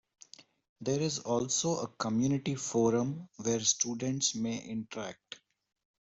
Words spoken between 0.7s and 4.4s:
There is also a community forum where students